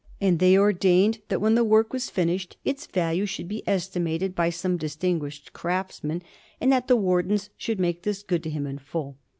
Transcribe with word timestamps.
And 0.19 0.39
they 0.39 0.57
ordained 0.57 1.19
that 1.29 1.39
when 1.41 1.53
the 1.53 1.63
work 1.63 1.93
was 1.93 2.09
finished, 2.09 2.57
its 2.65 2.87
value 2.87 3.27
should 3.27 3.47
be 3.47 3.61
estimated 3.69 4.33
by 4.33 4.49
some 4.49 4.75
distinguished 4.75 5.53
craftsman, 5.53 6.23
and 6.59 6.71
that 6.71 6.87
the 6.87 6.97
Wardens 6.97 7.51
should 7.55 7.79
make 7.79 8.01
this 8.01 8.23
good 8.23 8.41
to 8.41 8.49
him 8.49 8.65
in 8.65 8.79
full. 8.79 9.19